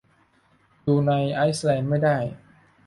[0.85, 2.17] ดูในไอร์แลนด์ไม่ได้